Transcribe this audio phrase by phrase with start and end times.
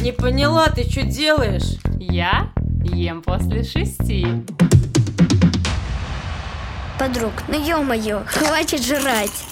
[0.00, 1.78] Не поняла, ты что делаешь?
[1.98, 4.26] Я ем после шести.
[6.98, 9.46] Подруг, ну ё-моё, хватит жрать.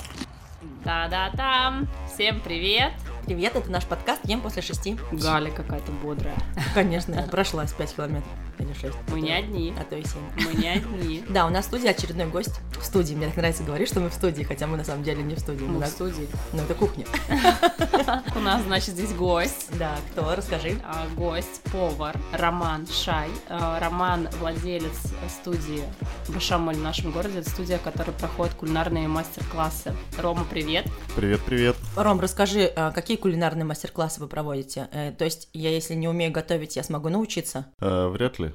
[0.85, 1.89] Да-да-там.
[2.13, 2.93] Всем привет.
[3.25, 4.99] Привет, это наш подкаст «Ем после шести».
[5.13, 6.35] Галя какая-то бодрая.
[6.75, 8.95] Конечно, я прошла с 5 километров или 6.
[9.09, 9.75] Мы не одни.
[9.79, 10.13] А то и 7.
[10.47, 11.25] Мы не одни.
[11.29, 12.61] Да, у нас в студии очередной гость.
[12.79, 13.15] В студии.
[13.15, 15.39] Мне так нравится говорить, что мы в студии, хотя мы на самом деле не в
[15.39, 15.63] студии.
[15.63, 16.29] Мы Мы в на- студии.
[16.53, 17.07] Ну, это кухня.
[18.37, 19.69] У нас, значит, здесь гость.
[19.79, 20.35] Да, кто?
[20.35, 20.79] Расскажи.
[20.85, 23.29] А, Гость, повар Роман Шай.
[23.49, 24.93] А, Роман владелец
[25.41, 25.83] студии
[26.29, 27.39] Башамоль в нашем городе.
[27.41, 29.95] Это студия, в которой проходят кулинарные мастер-классы.
[30.19, 30.87] Рома, привет.
[31.17, 31.77] Привет, привет.
[31.97, 34.89] Ром, расскажи, а, какие кулинарные мастер-классы вы проводите?
[34.93, 37.67] Э, То есть, я если не умею готовить, я смогу научиться?
[37.81, 38.52] Э, вряд ли.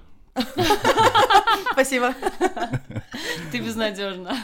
[1.71, 2.13] Спасибо.
[3.51, 4.35] Ты безнадежна.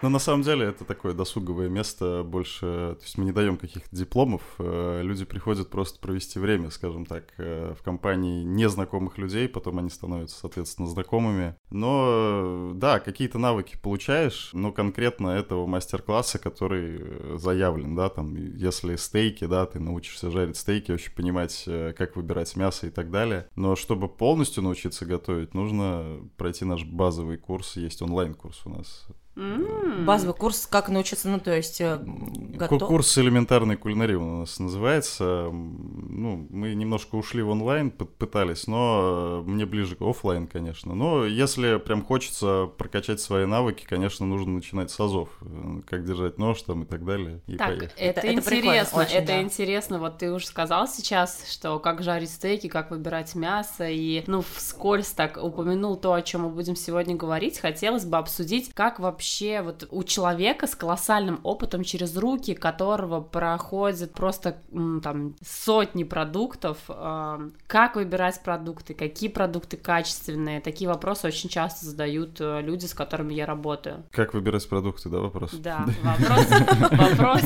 [0.00, 2.60] Но на самом деле это такое досуговое место больше...
[2.60, 4.42] То есть мы не даем каких-то дипломов.
[4.58, 9.48] э, Люди приходят просто провести время, скажем так, э, в компании незнакомых людей.
[9.48, 11.56] Потом они становятся, соответственно, знакомыми.
[11.70, 18.94] Но э, да, какие-то навыки получаешь, но конкретно этого мастер-класса, который заявлен, да, там, если
[18.94, 21.64] стейки, да, ты научишься жарить стейки, вообще понимать,
[21.96, 23.48] как выбирать мясо и так далее.
[23.56, 27.76] Но чтобы полностью научиться готовить, нужно пройти наш базовый курс.
[27.76, 29.08] Есть онлайн-курс у нас.
[29.38, 30.04] М.
[30.04, 32.88] Базовый курс «Как научиться», ну, то есть, э, готов...
[32.88, 35.48] Курс элементарной кулинарии у нас называется.
[35.52, 40.94] Ну, мы немножко ушли в онлайн, пытались, но э, мне ближе к оффлайн, конечно.
[40.94, 45.28] Но если прям хочется прокачать свои навыки, конечно, нужно начинать с азов.
[45.42, 47.40] Э, Как держать нож там и так далее.
[47.46, 47.90] И Так, поехали.
[47.96, 49.42] это, Это- интересно, очень, это да.
[49.42, 49.98] интересно.
[50.00, 55.12] Вот ты уже сказал сейчас, что как жарить стейки, как выбирать мясо, и, ну, вскользь
[55.12, 57.60] так упомянул то, о чем мы будем сегодня говорить.
[57.60, 59.27] Хотелось бы обсудить, как вообще
[59.62, 64.58] вот у человека с колоссальным опытом через руки, которого проходят просто
[65.02, 70.60] там сотни продуктов, э, как выбирать продукты, какие продукты качественные.
[70.60, 74.04] Такие вопросы очень часто задают э, люди, с которыми я работаю.
[74.10, 75.52] Как выбирать продукты, да, вопрос?
[75.54, 76.46] Да, вопрос,
[76.90, 77.42] вопрос,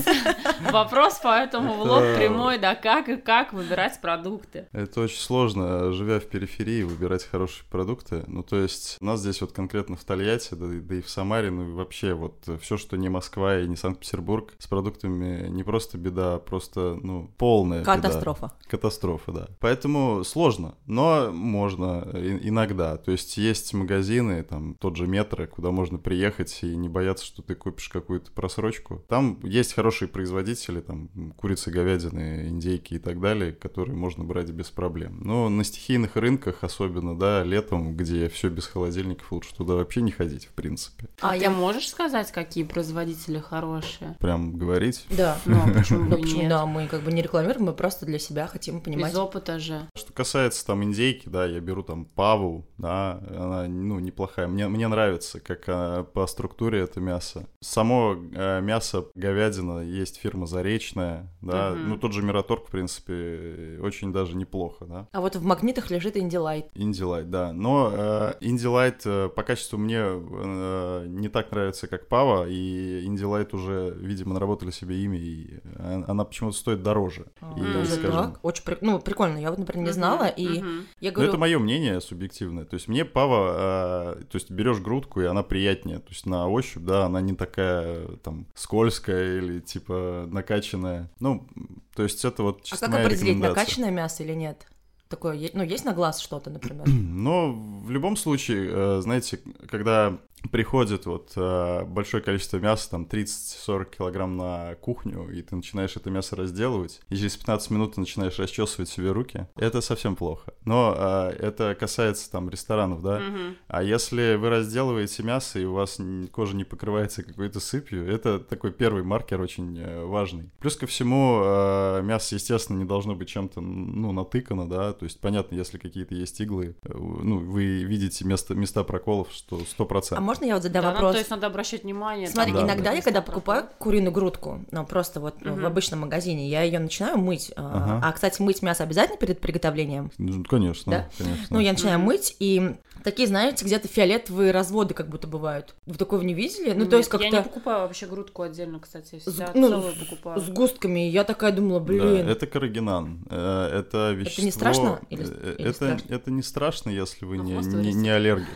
[0.70, 4.68] вопрос поэтому в лоб прямой, да, как и как выбирать продукты.
[4.72, 8.24] Это очень сложно, живя в периферии, выбирать хорошие продукты.
[8.26, 11.08] Ну, то есть, у нас здесь вот конкретно в Тольятти, да, и- да и в
[11.10, 15.98] Самаре, ну, вообще вот все, что не Москва и не Санкт-Петербург, с продуктами не просто
[15.98, 17.96] беда, а просто, ну, полная беда.
[17.96, 18.52] Катастрофа.
[18.68, 19.48] Катастрофа, да.
[19.60, 22.96] Поэтому сложно, но можно и- иногда.
[22.96, 27.42] То есть есть магазины, там тот же метро, куда можно приехать и не бояться, что
[27.42, 29.02] ты купишь какую-то просрочку.
[29.08, 34.70] Там есть хорошие производители, там курицы, говядины, индейки и так далее, которые можно брать без
[34.70, 35.20] проблем.
[35.22, 40.10] Но на стихийных рынках, особенно, да, летом, где все без холодильников, лучше туда вообще не
[40.10, 41.08] ходить, в принципе.
[41.20, 44.16] А, я- можешь сказать, какие производители хорошие?
[44.18, 45.06] Прям говорить.
[45.10, 45.38] Да.
[45.46, 46.48] Ну, а почему Ну, бы нет?
[46.48, 49.12] да, мы как бы не рекламируем, мы просто для себя хотим понимать.
[49.12, 49.86] Без опыта же.
[49.96, 54.46] Что касается там индейки, да, я беру там Паву, да, она, ну, неплохая.
[54.48, 57.46] Мне, мне нравится, как а, по структуре это мясо.
[57.60, 61.88] Само а, мясо, говядина, есть фирма Заречная, да, Мгм.
[61.90, 65.08] ну, тот же Мираторг, в принципе, очень даже неплохо, да.
[65.12, 66.66] А вот в магнитах лежит Индилайт.
[66.74, 67.52] Индилайт, да.
[67.52, 73.52] Но э, Индилайт э, по качеству мне э, не так нравится, как Пава, и Индилайт
[73.54, 75.58] уже, видимо, наработали себе имя, и
[76.06, 77.26] она почему-то стоит дороже.
[77.40, 78.38] А, И, даже скажем, так?
[78.44, 79.38] Очень при- ну, прикольно.
[79.38, 81.28] Я вот, например, не знала, и я Ну, говорю...
[81.30, 82.64] это мое мнение субъективное.
[82.64, 85.98] То есть мне пава, э, то есть берешь грудку, и она приятнее.
[85.98, 91.10] То есть на ощупь, да, она не такая там скользкая или типа накачанная.
[91.18, 91.48] Ну,
[91.96, 94.66] то есть это вот А чисто как моя определить, накачанное мясо или нет?
[95.08, 96.86] Такое, ну, есть на глаз что-то, например?
[96.88, 100.18] Но в любом случае, э, знаете, когда
[100.50, 106.10] приходит вот э, большое количество мяса, там 30-40 килограмм на кухню, и ты начинаешь это
[106.10, 110.54] мясо разделывать, и через 15 минут ты начинаешь расчесывать себе руки, это совсем плохо.
[110.64, 113.18] Но э, это касается там ресторанов, да.
[113.20, 113.56] Мгм.
[113.68, 115.98] А если вы разделываете мясо, и у вас
[116.32, 120.50] кожа не покрывается какой-то сыпью, это такой первый маркер очень э, важный.
[120.58, 125.20] Плюс ко всему, э, мясо, естественно, не должно быть чем-то, ну, натыкано, да, то есть,
[125.20, 130.16] понятно, если какие-то есть иглы, э, ну, вы видите место, места проколов, что 100%.
[130.16, 131.12] А можно я вот задам Да, ну, вопрос?
[131.12, 132.26] то есть надо обращать внимание.
[132.28, 132.96] Смотри, там, Да, иногда да.
[132.96, 137.18] я когда покупаю куриную грудку, ну просто вот ну, в обычном магазине, я ее начинаю
[137.18, 137.52] мыть.
[137.56, 137.62] а,
[137.98, 138.06] Ага.
[138.08, 140.10] А, кстати, мыть мясо обязательно перед приготовлением?
[140.18, 141.08] Ну, конечно, Да?
[141.18, 141.46] конечно.
[141.50, 142.06] Ну, я начинаю Мгм.
[142.06, 142.74] мыть, и
[143.04, 145.74] такие, знаете, где-то фиолетовые разводы как будто бывают.
[145.86, 146.70] Вы такого не видели?
[146.72, 149.18] Ну, то Нет, есть Я не как-то покупаю вообще грудку отдельно, кстати.
[149.18, 150.40] с- Всегда ну, целую покупаю.
[150.40, 151.00] с густками.
[151.00, 152.28] Я такая думала, Да, блин.
[152.28, 153.24] это карагинан.
[153.30, 154.44] Э, Это вещество...
[154.44, 156.14] не страшно или- э, или это, страшно?
[156.14, 158.46] это не страшно, если вы Ну, не, не, не аллергик.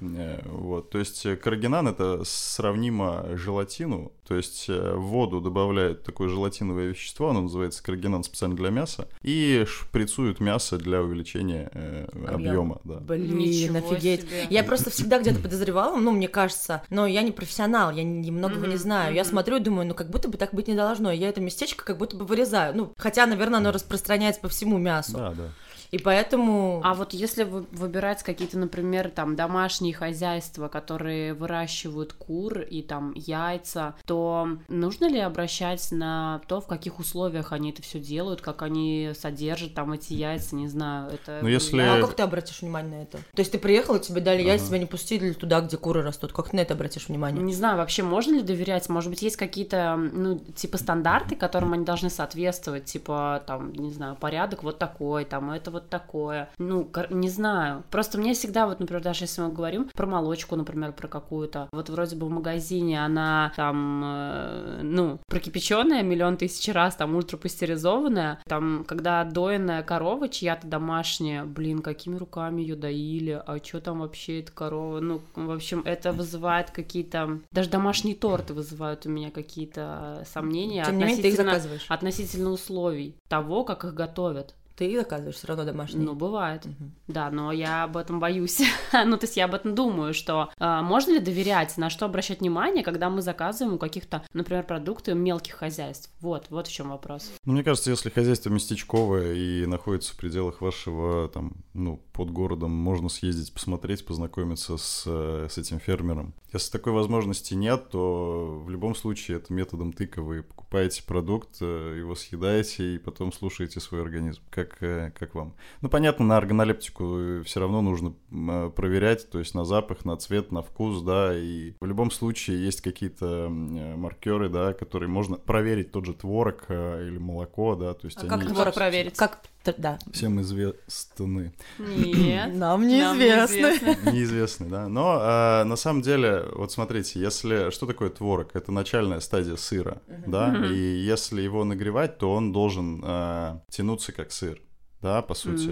[0.00, 6.04] Э, Вот, то есть э, карагинан это сравнимо желатину, то есть э, в воду добавляют
[6.04, 12.06] такое желатиновое вещество, оно называется карагинан специально для мяса, и шприцуют мясо для увеличения э,
[12.12, 12.34] Объема.
[12.34, 12.96] объема, да.
[13.00, 14.22] Блин, Ничего офигеть.
[14.22, 14.46] себе.
[14.50, 18.66] Я просто всегда где-то подозревала, ну, мне кажется, но я не профессионал, я не- многого
[18.66, 19.14] не знаю.
[19.14, 21.10] Я смотрю и думаю, ну, как будто бы так быть не должно.
[21.12, 22.76] Я это местечко как будто бы вырезаю.
[22.76, 25.12] Ну, хотя, наверное, оно распространяется по всему мясу.
[25.16, 25.48] Да, да.
[25.90, 26.80] И поэтому...
[26.84, 33.12] А вот если вы- выбирать какие-то, например, там домашние хозяйства, которые выращивают кур и там
[33.14, 38.62] яйца, то нужно ли обращать на то, в каких условиях они это все делают, как
[38.62, 41.40] они содержат там эти яйца, не знаю, это.
[41.42, 43.18] Ну, если- А как ты обратишь внимание на это?
[43.34, 44.68] То есть ты приехал, и тебе дали яйца, Ага.
[44.70, 46.32] тебя не пустили туда, где куры растут.
[46.32, 47.42] Как ты на это обратишь внимание?
[47.42, 48.88] Не знаю, вообще можно ли доверять?
[48.88, 54.14] Может быть, есть какие-то, ну, типа стандарты, которым они должны соответствовать, типа, там, не знаю,
[54.16, 56.50] порядок вот такой, там, это вот такое.
[56.58, 57.84] Ну, не знаю.
[57.90, 61.88] Просто мне всегда, вот, например, даже если мы говорим про молочку, например, про какую-то, вот
[61.88, 68.84] вроде бы в магазине она там, э, ну, прокипяченная миллион тысяч раз, там, ультрапастеризованная, там,
[68.86, 74.52] когда дойная корова чья-то домашняя, блин, какими руками ее доили, а что там вообще эта
[74.52, 75.00] корова?
[75.00, 80.98] Ну, в общем, это вызывает какие-то, даже домашние торты вызывают у меня какие-то сомнения Тем
[80.98, 81.86] не менее, ты их заказываешь.
[81.88, 84.54] относительно условий того, как их готовят.
[84.80, 86.02] Ты заказываешь все равно домашние.
[86.02, 86.64] Ну, бывает.
[86.64, 86.94] Мгм.
[87.06, 88.62] Да, но я об этом боюсь.
[88.94, 92.40] ну, то есть я об этом думаю, что а, можно ли доверять, на что обращать
[92.40, 96.10] внимание, когда мы заказываем у каких-то, например, продукты мелких хозяйств.
[96.20, 97.30] Вот, вот в чем вопрос.
[97.44, 102.70] Ну, мне кажется, если хозяйство местечковое и находится в пределах вашего, там, ну, под городом,
[102.70, 106.32] можно съездить, посмотреть, познакомиться с, э, с этим фермером.
[106.52, 111.96] Если такой возможности нет, то в любом случае это методом тыка вы покупаете продукт, э,
[111.98, 115.54] его съедаете и потом слушаете свой организм, как, э, как вам.
[115.80, 120.52] Ну, понятно, на органолептику все равно нужно э, проверять, то есть на запах, на цвет,
[120.52, 125.92] на вкус, да, и в любом случае есть какие-то э, маркеры, да, которые можно проверить,
[125.92, 129.16] тот же творог э, или молоко, да, то есть А они как творог проверить?
[129.16, 129.42] Как...
[129.76, 129.98] Да.
[130.12, 131.52] всем известны.
[131.78, 132.54] Нет.
[132.54, 133.96] Нам нам неизвестно.
[134.12, 134.88] Неизвестны, да.
[134.88, 138.50] Но а, на самом деле, вот смотрите, если что такое творог?
[138.54, 140.48] Это начальная стадия сыра, да.
[140.48, 140.64] Мгм.
[140.72, 144.60] И если его нагревать, то он должен а, тянуться как сыр,
[145.02, 145.70] да, по сути.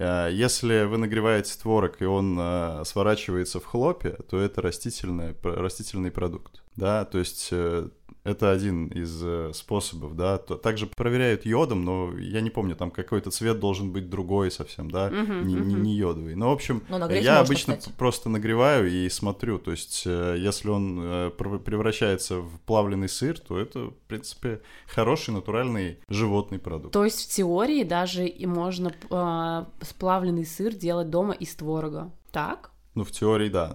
[0.00, 5.54] А, Если вы нагреваете творог и он а, сворачивается в хлопья, то это растительное, пр-
[5.60, 7.88] растительный продукт, да, то есть э,
[8.24, 10.38] это один из э, способов, да.
[10.38, 15.10] Также проверяют йодом, но я не помню, там какой-то цвет должен быть другой совсем, да,
[15.10, 15.82] Мгм, не, не- мгм.
[15.82, 16.34] не йодовый.
[16.34, 17.94] Но, в общем, Ну, я обычно кстати.
[17.96, 23.38] просто нагреваю и смотрю, то есть э, если он э, пр- превращается в плавленый сыр,
[23.38, 26.92] то это, в принципе, хороший натуральный животный продукт.
[26.94, 32.10] То есть в теории даже и можно а, сплавленный сыр делать дома из творога.
[32.32, 32.70] Так?
[32.94, 33.74] Ну, в теории, да,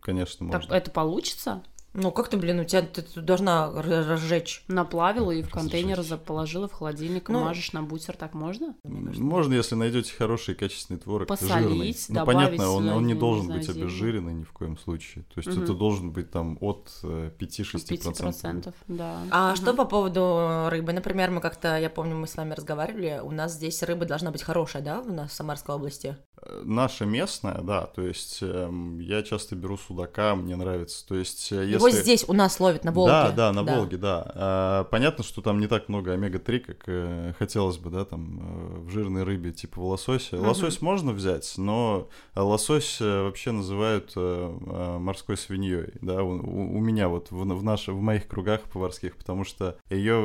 [0.00, 0.74] конечно, Так можно.
[0.74, 1.62] это получится?
[1.92, 4.64] Ну, как ты, блин, у тебя ты, ты должна разжечь.
[4.68, 8.74] Наплавила и в контейнер положила в холодильник, Ну, мажешь на бутер, так можно?
[8.84, 11.96] Можно, если найдете хороший качественный творог, Посолить, жирный.
[12.08, 13.82] Ну, добавить понятно, он, он не не должен знаю, быть зелень.
[13.82, 15.24] обезжиренный ни в коем случае.
[15.34, 15.64] То есть Мгм.
[15.64, 17.88] это должен быть там от э, 5-6%.
[17.88, 19.20] 5%, да.
[19.30, 19.56] А Мгм.
[19.56, 20.92] что по поводу рыбы?
[20.92, 24.42] Например, мы как-то, я помню, мы с вами разговаривали, у нас здесь рыба должна быть
[24.42, 26.16] хорошая, да, у нас в Самарской области?
[26.42, 31.06] Э, Наша местная, да, то есть эм, я часто беру судака, мне нравится.
[31.06, 32.02] То есть э, Его если...
[32.02, 33.10] здесь у нас ловят на Волге.
[33.12, 34.30] Да, да, на Волге, да.
[34.34, 38.78] А, понятно, что там не так много омега-3, как э, хотелось бы, да, там э,
[38.80, 40.36] в жирной рыбе типа лосося.
[40.36, 40.46] Мгм.
[40.48, 46.80] Лосось можно взять, но лосось э, вообще называют э, морской свиньей, да, у, у- у
[46.80, 50.16] меня вот в, в, наш- в моих кругах поварских, потому что ее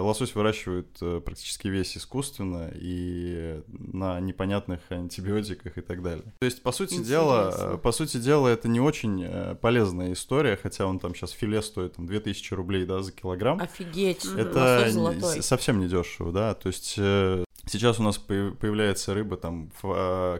[0.00, 0.88] лосось выращивают
[1.24, 6.24] практически весь искусственно и на непонятных антибиотиках и так далее.
[6.38, 7.74] То есть, по сути дела, Интересно.
[7.74, 11.96] э, по сути дела, это не очень полезная история, хотя он там сейчас филе стоит
[11.96, 13.60] там 2000 рублей, да, за килограмм.
[13.60, 19.36] Офигеть, Это не- совсем не дешево, да, то есть э, сейчас у нас появляется рыба,
[19.36, 19.70] там,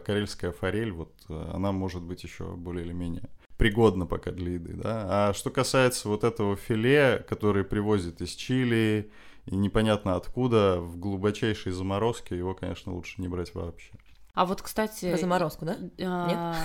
[0.05, 4.73] карельская форель, вот, э, она может быть еще более или менее пригодна пока для еды,
[4.73, 5.29] да.
[5.29, 9.11] А что касается вот этого филе, который привозят из Чили,
[9.45, 13.91] и непонятно откуда, в глубочайшей заморозке, его, конечно, лучше не брать вообще.
[14.33, 15.09] А вот, кстати...
[15.09, 15.77] Про заморозку, да?
[16.01, 16.55] а,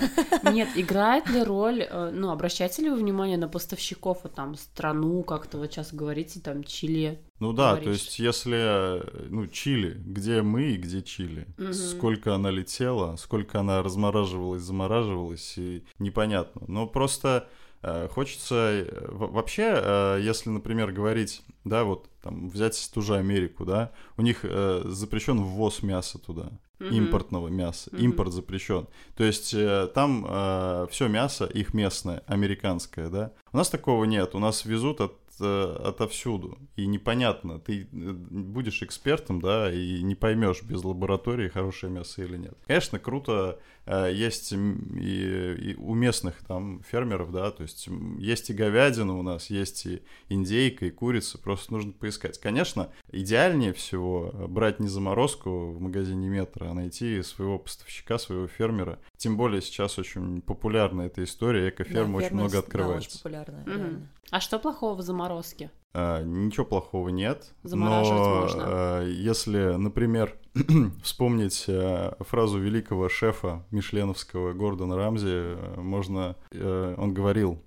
[0.52, 5.22] Нет, играет ли роль, э, ну, обращаете ли вы внимание на поставщиков, вот там, страну,
[5.24, 7.20] как-то вот сейчас говорите, там, Чили?
[7.40, 8.00] Ну да, то говоришь.
[8.02, 8.56] есть если,
[9.00, 11.72] э, ну, Чили, где мы и где Чили, Мгм.
[11.74, 16.62] сколько она летела, сколько она размораживалась, замораживалась, и непонятно.
[16.68, 17.48] Но просто
[17.82, 18.54] э, хочется...
[18.54, 23.92] э, во- Вообще, э, если, например, говорить, да, вот там взять ту же Америку, да,
[24.16, 26.50] у них э, запрещен ввоз мяса туда.
[26.78, 27.90] Импортного мяса.
[27.92, 28.04] Мгм.
[28.04, 28.86] Импорт запрещен.
[29.16, 33.32] То есть э, там все мясо их местное, американское, да.
[33.52, 34.34] У нас такого нет.
[34.34, 36.58] У нас везут от э, отовсюду.
[36.76, 42.36] И непонятно, ты э, будешь экспертом, да, и не поймешь без лаборатории, хорошее мясо или
[42.36, 42.56] нет.
[42.66, 47.88] Конечно, круто э, есть м, и, и у местных там фермеров, да, то есть
[48.18, 52.38] есть и говядина у нас, есть и индейка, и курица, просто нужно поискать.
[52.40, 58.46] Конечно, идеальнее всего э, брать не заморозку в магазине метро, а найти своего поставщика, своего
[58.46, 58.98] фермера.
[59.16, 63.08] Тем более сейчас очень популярна эта история, экоферм Да, очень много да, открывается.
[63.08, 64.08] очень популярная, реально.
[64.30, 65.70] А что плохого в заморозке?
[65.98, 67.54] А, ничего плохого нет.
[67.62, 68.64] Замораживать но, можно.
[68.66, 70.36] а, если, например,
[71.02, 77.62] вспомнить а, фразу великого шефа мишленовского Гордона Рамзи, можно, он говорил,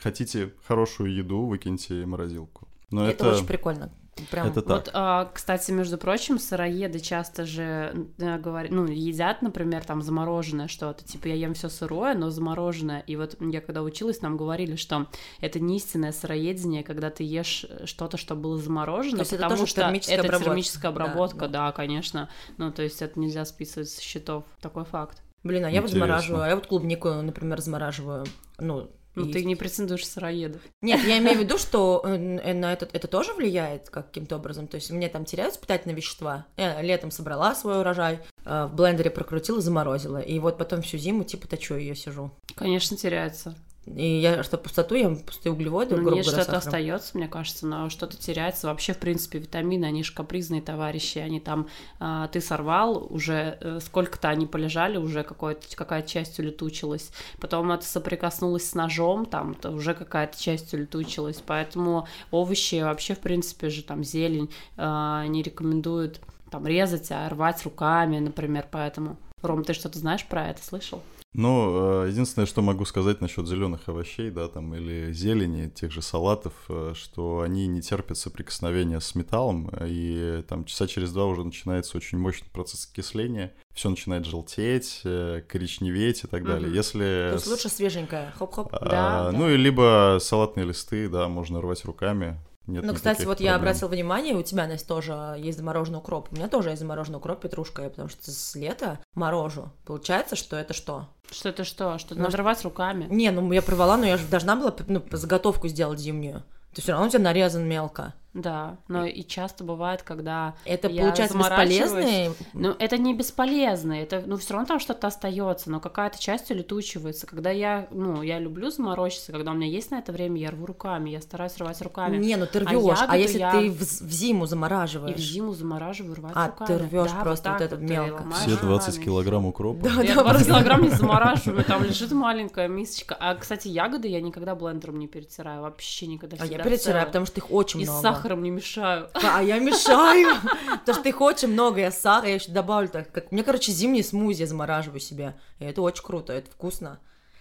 [0.00, 2.66] хотите хорошую еду, выкиньте морозилку.
[2.90, 3.92] Но Это, это, очень прикольно.
[4.30, 4.70] Прям это так.
[4.70, 11.04] Вот, а, кстати, между прочим, сыроеды часто же говорят, ну, едят, например, там замороженное что-то,
[11.04, 13.00] типа я ем все сырое, но замороженное.
[13.00, 15.06] И вот я когда училась, нам говорили, что
[15.40, 19.60] это не истинное сыроедение, когда ты ешь что-то, что было заморожено, То есть это потому
[19.60, 20.50] тоже что термическая это обработка.
[20.50, 21.48] термическая Да, обработка, да.
[21.48, 22.28] да, конечно.
[22.56, 24.44] Ну, то есть это нельзя списывать с счетов.
[24.60, 25.22] Такой факт.
[25.42, 26.06] Блин, а я вот Интересно.
[26.06, 28.24] замораживаю, а я вот клубнику, например, замораживаю.
[28.58, 30.60] Ну, Ну, и- ты не претендуешь сыроеда.
[30.82, 34.68] Нет, я имею в виду, что э, э, на это, это тоже влияет каким-то образом.
[34.68, 36.46] То есть мне там теряются питательные вещества.
[36.56, 40.18] Я летом собрала свой урожай, э, в блендере прокрутила, заморозила.
[40.18, 42.30] И вот потом всю зиму типа точу ее сижу.
[42.54, 43.56] Конечно, теряется.
[43.86, 47.66] И я, что пустоту, ем пустые углеводы, Ну, грубо нет, говоря, что-то остается, мне кажется,
[47.66, 48.66] но что-то теряется.
[48.66, 51.68] Вообще, в принципе, витамины, они же капризные товарищи, они там,
[52.00, 57.12] а, ты сорвал, уже э, сколько-то они полежали, уже какая-то часть улетучилась.
[57.40, 61.40] Потом это соприкоснулось с ножом, там то уже какая-то часть улетучилась.
[61.46, 67.62] Поэтому овощи вообще, в принципе же, там, зелень а, не рекомендуют там резать, а рвать
[67.64, 69.16] руками, например, поэтому.
[69.42, 71.02] Ром, ты что-то знаешь про это, слышал?
[71.36, 76.00] Ну, э, единственное, что могу сказать насчет зеленых овощей, да, там, или зелени, тех же
[76.00, 81.44] салатов, э, что они не терпят соприкосновения с металлом, и там часа через два уже
[81.44, 86.68] начинается очень мощный процесс окисления, все начинает желтеть, э, коричневеть и так далее.
[86.68, 86.70] Мгм.
[86.70, 87.32] То Если...
[87.34, 88.68] есть лучше свеженькое, хоп-хоп.
[88.72, 89.32] а, Да, да.
[89.32, 92.40] Ну, и либо салатные листы, да, можно рвать руками.
[92.66, 93.70] Нет Ну, кстати, вот я проблем.
[93.70, 96.28] обратила внимание, у тебя, Настя, тоже есть замороженный укроп.
[96.32, 99.70] У меня тоже есть замороженный укроп, петрушка, я потому что с лета морожу.
[99.84, 101.08] Получается, что это что?
[101.30, 101.98] Что это что?
[101.98, 103.06] Что Может- надо рвать руками?
[103.10, 106.42] Не, ну я порвала, но я же должна была ну, заготовку сделать зимнюю.
[106.74, 108.14] То все равно у тебя нарезан мелко.
[108.36, 111.80] Да, но и часто бывает, когда Это Я получается заморачиваюсь.
[111.80, 112.32] бесполезные.
[112.52, 117.26] Ну, это не бесполезно, это, ну, все равно там что-то остается, но какая-то часть улетучивается.
[117.26, 120.66] Когда я, ну, я люблю заморочиться, когда у меня есть на это время, я рву
[120.66, 122.18] руками, я стараюсь рвать руками.
[122.18, 122.98] Не, ну ты А рвешь.
[123.00, 125.16] А, ягоду если я- ты в, в зиму И замораживаешь?
[125.16, 126.66] в зиму замораживаю, рвать А, руками.
[126.68, 128.24] ты рвёшь Да, просто вот так это и мелко.
[128.34, 129.82] Все 20 руками, килограмм укропа.
[129.82, 133.16] Да, Я да, 20 просто- килограмм не замораживаю, там лежит маленькая мисочка.
[133.18, 136.36] А, кстати, ягоды я никогда блендером не перетираю, вообще никогда.
[136.40, 138.00] А я перетираю, потому что их очень И много.
[138.26, 139.08] Сахаром не мешаю.
[139.14, 140.36] А я мешаю,
[140.80, 143.32] потому что их очень много, я сахар, я еще добавлю так, как...
[143.32, 146.98] Мне, короче, зимний смузи я замораживаю себе, и это очень круто, это вкусно.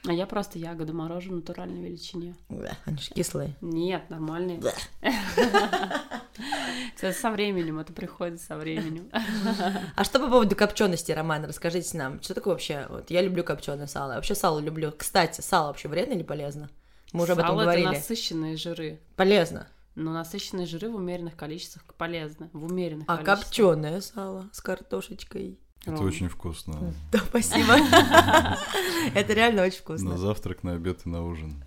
[0.08, 2.36] А я просто ягоды морожу в натуральной величине.
[2.86, 3.56] Они же кислые.
[3.62, 4.62] Нет, нормальные.
[6.96, 9.10] Со временем, это приходит со временем.
[9.96, 13.88] А что по поводу копчености, Роман, расскажите нам, что такое вообще, вот я люблю копченое
[13.88, 14.94] сало, я вообще сало люблю.
[14.96, 16.70] Кстати, сало вообще вредно или полезно?
[17.14, 17.88] Мы уже об этом Сало говорили.
[17.88, 19.00] это насыщенные жиры.
[19.16, 19.68] Полезно.
[19.96, 22.50] Но насыщенные жиры в умеренных количествах полезны.
[22.54, 23.40] В умеренных А количествах.
[23.46, 25.58] копченое сало с картошечкой.
[25.84, 26.06] Это Ром.
[26.08, 26.94] очень вкусно.
[27.12, 27.76] Да, спасибо.
[29.14, 30.18] Это реально очень На вкусно.
[30.18, 31.64] завтрак, на обед и на ужин.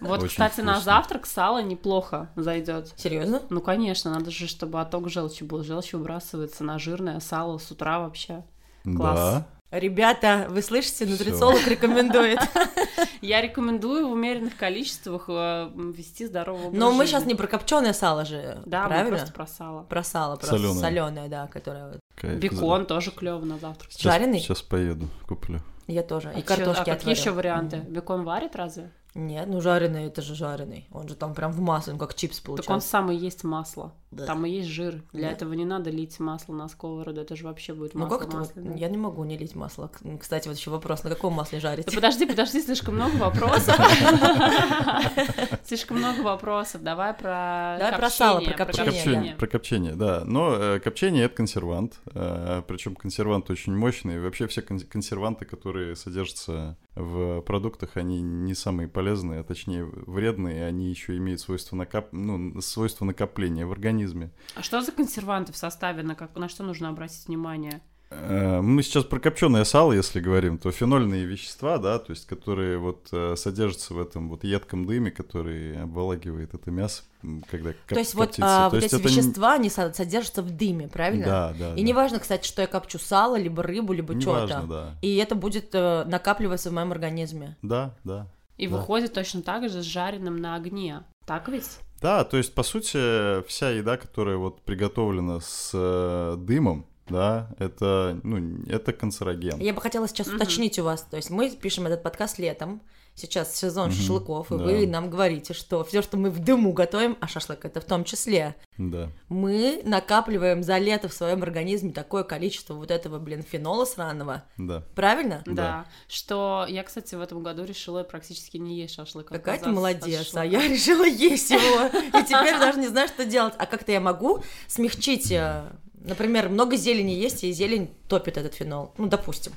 [0.00, 2.94] Вот, Очень кстати, на завтрак сало неплохо зайдет.
[2.96, 3.42] Серьезно?
[3.50, 5.62] Ну, конечно, надо же, чтобы отток желчи был.
[5.62, 8.42] Желчь выбрасывается на жирное сало с утра вообще.
[8.84, 9.18] Класс.
[9.44, 9.48] Да.
[9.70, 11.12] Ребята, вы слышите, Всё.
[11.12, 12.38] нутрициолог рекомендует.
[13.20, 17.92] Я рекомендую в умеренных количествах э, вести здоровый образ Но мы сейчас не про копченое
[17.92, 19.10] сало же, Да, мы правильно?
[19.16, 19.82] просто про сало.
[19.82, 20.80] Про сало, про Солёное.
[20.80, 21.98] соленое, да, которое.
[22.14, 22.38] Кайф.
[22.38, 23.92] Бекон тоже клево на завтрак.
[23.92, 24.40] Сейчас- Жареный?
[24.40, 25.60] Сейчас поеду, куплю.
[25.86, 26.30] Я тоже.
[26.30, 27.76] И А чё- картошки а какие еще варианты?
[27.76, 28.90] Бекон варит разве?
[29.20, 30.86] Нет, ну жареный, это же жареный.
[30.92, 32.88] Он же там прям в масле, он как чипс Так он получается.
[32.88, 33.92] сам и есть масло.
[34.12, 34.24] Да.
[34.26, 35.02] Там и есть жир.
[35.12, 35.32] Для Да.
[35.34, 37.20] этого не надо лить масло на сковороду.
[37.20, 38.36] Это же вообще будет Ну масло как это?
[38.38, 38.46] вот?
[38.46, 38.76] масляное.
[38.76, 39.90] Я не могу не лить масло.
[40.20, 41.86] Кстати, вот еще вопрос, на каком масле жарить?
[41.86, 43.76] Да подожди, подожди, слишком много вопросов.
[45.64, 46.82] Слишком много вопросов.
[46.82, 50.22] Давай про Давай про сало, про копчение, про копчение, да.
[50.24, 54.20] Но э, копчение это консервант, причем консервант очень мощный.
[54.20, 60.66] Вообще все кон- консерванты, которые содержатся в продуктах, они не самые полезные, а точнее вредные.
[60.66, 62.12] Они еще имеют свойство, накап...
[62.12, 64.30] ну, свойство накопления в организме.
[64.54, 66.02] А что за консерванты в составе?
[66.02, 66.34] На, как...
[66.36, 67.80] на что нужно обратить внимание?
[68.10, 72.78] Э, Мы сейчас про копченое сало, если говорим, то фенольные вещества, да, то есть которые
[72.78, 77.02] вот э, содержатся в этом вот едком дыме, который обволакивает это мясо,
[77.50, 78.66] когда коп- То есть вот, коптится.
[78.66, 81.26] а, То вот есть эти это не- вещества, они со- содержатся в дыме, правильно?
[81.26, 81.72] Да, да.
[81.74, 81.82] И да.
[81.82, 84.62] неважно, кстати, что я копчу сало, либо рыбу, либо что-то.
[84.68, 84.94] да.
[85.02, 87.56] И это будет э, накапливаться в моем организме.
[87.62, 88.26] Да, да.
[88.56, 88.76] И Да.
[88.76, 91.02] выходит точно так же с жареным на огне.
[91.26, 91.78] Так ведь?
[92.00, 98.18] Да, то есть, по сути, вся еда, которая вот приготовлена с э, дымом, да, это,
[98.22, 99.58] ну, это канцероген.
[99.58, 100.36] Я бы хотела сейчас Мгм.
[100.36, 102.80] уточнить у вас, то есть мы пишем этот подкаст летом,
[103.14, 104.62] сейчас сезон Мгм, шашлыков, и да.
[104.64, 108.04] вы нам говорите, что все, что мы в дыму готовим, а шашлык это в том
[108.04, 109.10] числе, Да.
[109.28, 114.44] мы накапливаем за лето в своем организме такое количество вот этого, блин, фенола сраного.
[114.56, 114.84] Да.
[114.94, 115.42] Правильно?
[115.46, 115.52] Да.
[115.52, 115.86] Да.
[116.06, 119.26] Что я, кстати, в этом году решила практически не есть шашлык.
[119.26, 121.86] Какая ты молодец, а я решила есть его,
[122.20, 123.54] и теперь даже не знаю, что делать.
[123.58, 125.64] А как-то я могу смягчить, э,
[126.04, 129.52] например, много зелени есть, и зелень топит этот фенол, ну, допустим.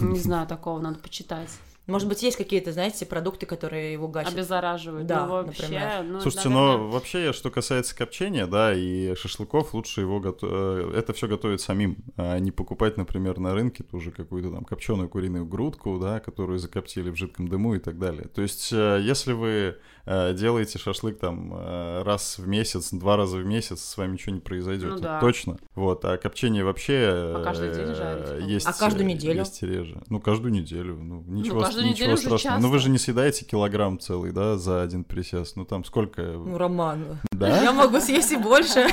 [0.00, 1.50] Не знаю, такого надо почитать.
[1.86, 4.34] Может быть, есть какие-то, знаете, продукты, которые его гасят.
[4.34, 5.06] Обеззараживает.
[5.06, 6.04] Да, ну, вообще, например.
[6.04, 10.46] ну, Слушайте, наверное, но вообще, что касается копчения, да, и шашлыков, лучше его гото-
[10.92, 15.08] э, это все готовить самим, а не покупать, например, на рынке тоже какую-то там копченую
[15.08, 18.28] куриную грудку, да, которую закоптили в жидком дыму и так далее.
[18.28, 23.44] То есть, э, если вы делаете шашлык там э, раз в месяц, два раза в
[23.44, 25.20] месяц, с вами ничего не произойдет, Ну да.
[25.20, 25.58] точно.
[25.74, 28.48] Вот, а копчение вообще А каждый день э, жарить?
[28.48, 29.40] есть, А каждую э, неделю?
[29.40, 30.02] Есть реже.
[30.08, 30.96] Ну, каждую неделю.
[30.96, 32.58] Ну, ничего, каждую ничего неделю уже страшного.
[32.60, 35.56] Но вы же не съедаете килограмм целый, да, за один присест.
[35.56, 36.22] Ну, там сколько?
[36.22, 37.62] Ну, Роман, Да?
[37.62, 38.86] я могу съесть и больше.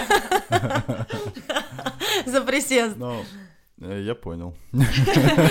[2.25, 2.97] За присест.
[3.79, 4.55] Э, я понял.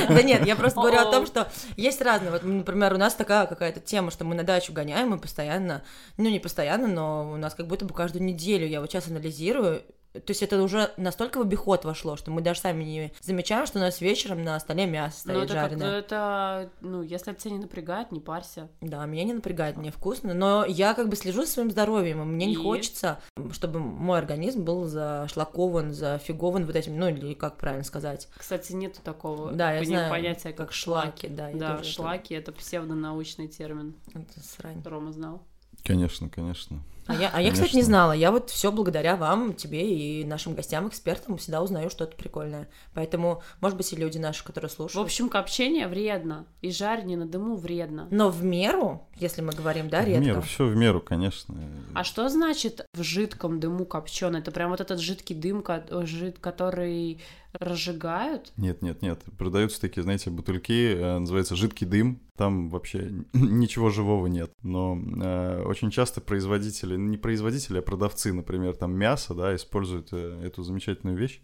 [0.09, 2.30] Да нет, я просто говорю о том, что есть разные.
[2.30, 5.83] Вот, например, у нас такая какая-то тема, что мы на дачу гоняем, и постоянно,
[6.16, 9.83] ну не постоянно, но у нас как будто бы каждую неделю, я вот сейчас анализирую,
[10.20, 13.78] то есть это уже настолько в обиход вошло, что мы даже сами не замечаем, что
[13.78, 15.99] у нас вечером на столе мясо Ну, стоит это как-то, жареное.
[15.99, 18.68] это, ну, если это тебя не напрягает, не парься.
[18.80, 22.25] Да, меня не напрягает, мне вкусно, но я как бы слежу за своим здоровьем, и
[22.25, 22.56] мне не И?
[22.56, 23.20] хочется,
[23.52, 28.28] чтобы мой организм был зашлакован, зафигован вот этим, ну или как правильно сказать.
[28.36, 32.34] Кстати, нету такого Да, я знаю, понятия, как как, шлаки, да, я Да, это- шлаки
[32.34, 33.95] это псевдонаучный термин.
[34.14, 34.82] Это срань.
[34.84, 35.43] Рома знал.
[35.84, 36.82] Конечно, конечно.
[37.06, 38.12] А я, а я, кстати, не знала.
[38.12, 42.69] Я вот все благодаря вам, тебе и нашим гостям, экспертам всегда узнаю что-то прикольное.
[42.95, 45.06] Поэтому, может быть, и люди наши, которые В слушают.
[45.06, 48.08] общем, копчение вредно, и жарение на дыму вредно.
[48.10, 50.25] Но в меру, если мы говорим, да, в редко.
[50.25, 51.54] меру, все в меру, конечно.
[51.95, 54.40] А что значит в жидком дыму копченый?
[54.40, 57.21] Это прям вот этот жидкий дым, который
[57.58, 58.52] разжигают?
[58.56, 59.21] Нет, нет, нет.
[59.38, 62.21] Продаются такие, знаете, бутыльки, э, называется жидкий дым.
[62.36, 64.52] Там вообще ничего живого нет.
[64.62, 70.09] Но э, очень часто производители, ну, не производители, а продавцы, например, там мясо, да, используют
[70.13, 71.41] э, эту замечательную вещь,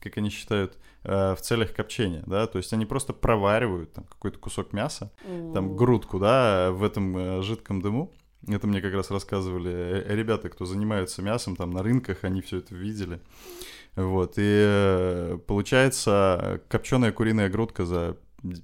[0.00, 2.46] как они считают, э, в целях копчения, да.
[2.46, 5.12] То есть они просто проваривают там какой-то кусок мяса,
[5.54, 5.74] там О.
[5.74, 8.12] грудку, да, в этом э, жидком дыму.
[8.46, 12.74] Это мне как раз рассказывали ребята, кто занимаются мясом, там на рынках, они все это
[12.74, 13.20] видели.
[13.96, 18.18] Вот, и получается копченая куриная грудка за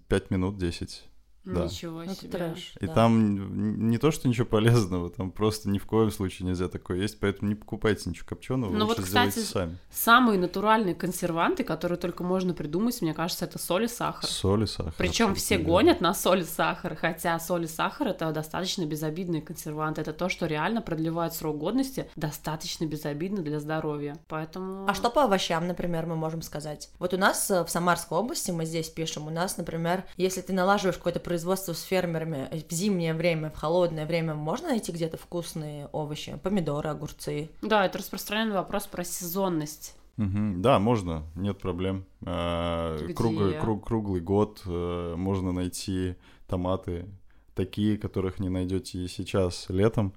[0.09, 1.05] 5 минут 10.
[1.45, 1.65] Да.
[1.65, 2.29] Ничего Это себе.
[2.29, 2.75] трэш.
[2.81, 2.93] И да.
[2.93, 7.19] там не то, что ничего полезного, там просто ни в коем случае нельзя такое есть,
[7.19, 9.79] поэтому не покупайте ничего копченого, Ну лучше вот, сделайте кстати, сами.
[9.91, 14.29] Самые натуральные консерванты, которые только можно придумать, мне кажется, это соль и сахар.
[14.29, 14.95] Соль и сахар.
[14.97, 20.01] Причем все гонят на соль и сахар, хотя соль и сахар это достаточно безобидные консерванты.
[20.01, 24.17] Это то, что реально продлевает срок годности, достаточно безобидно для здоровья.
[24.29, 24.87] Поэтому.
[24.89, 26.91] А что по овощам, например, мы можем сказать?
[26.99, 30.53] Вот у нас э, в Самарской области, мы здесь пишем, у нас, например, если ты
[30.53, 35.17] налаживаешь какое-то производство с фермерами э, в зимнее время, в холодное время, можно найти где-то
[35.17, 36.39] вкусные овощи?
[36.43, 37.49] Помидоры, огурцы.
[37.63, 39.97] Да, это распространенный вопрос про сезонность.
[40.19, 40.61] Мгм.
[40.61, 42.05] Да, можно, нет проблем.
[42.21, 43.15] Где?
[43.15, 46.17] Круглый, круг- круглый год э, можно найти
[46.47, 47.07] томаты
[47.55, 50.15] такие, которых не найдете и сейчас летом.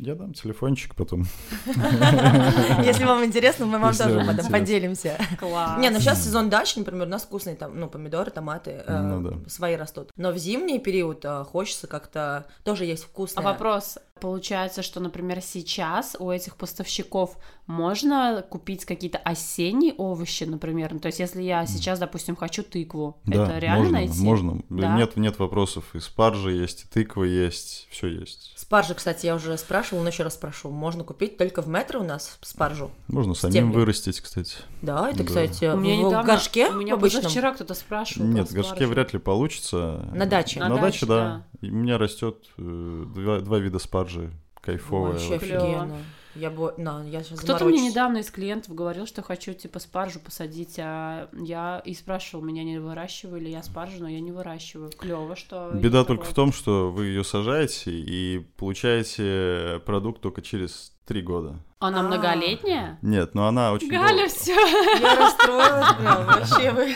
[0.00, 1.24] Я дам телефончик потом.
[2.84, 5.18] Если вам интересно, мы вам тоже потом поделимся.
[5.38, 5.80] Класс.
[5.80, 9.42] Не, ну сейчас сезон дачи, например, у нас вкусные там, ну, помидоры, томаты, э, Ну
[9.48, 10.10] свои растут.
[10.16, 13.44] Но в зимний период э, хочется как-то, тоже есть А вкусное.
[13.44, 20.94] вопрос, получается, что, например, сейчас у этих поставщиков можно купить какие-то осенние овощи, например?
[20.94, 24.20] Ну, то есть, если я сейчас, допустим, хочу тыкву, Да, это реально можно, найти?
[24.22, 24.62] можно.
[24.70, 24.96] Да?
[24.96, 25.84] Нет, нет вопросов.
[25.94, 28.54] И спаржа есть, и тыква есть, все есть.
[28.56, 30.70] Спаржи, кстати, я уже спрашивала, но еще раз спрошу.
[30.70, 32.90] Можно купить только в метро у нас спаржу?
[33.08, 33.74] Можно самим Стебли.
[33.74, 34.56] вырастить, кстати.
[34.80, 35.24] Да, это, Да.
[35.24, 37.22] кстати, У меня в, недавно, в горшке у меня обычном.
[37.22, 38.26] позавчера кто-то спрашивал.
[38.26, 38.92] Нет, в горшке спаржу.
[38.94, 40.08] вряд ли получится.
[40.14, 40.60] На даче.
[40.60, 41.46] На, На даче, даче, да.
[41.60, 44.07] И у меня растет э, два, два вида спаржи.
[44.60, 45.12] Кайфовая.
[45.12, 45.98] Вообще офигенно.
[46.34, 50.20] Я бы, на, я сейчас Кто-то мне недавно из клиентов говорил, что хочу, типа, спаржу
[50.20, 54.90] посадить, а я и спрашивал, меня не выращиваю ли я спаржу, но я не выращиваю.
[54.90, 55.70] Клево, что...
[55.74, 56.32] Беда только такое.
[56.32, 61.58] в том, что вы ее сажаете и получаете продукт только через три года.
[61.80, 62.02] Она А.
[62.02, 62.98] многолетняя?
[63.02, 64.52] Нет, но она очень Галя, все.
[64.52, 66.94] Я расстроилась прям, вообще вы.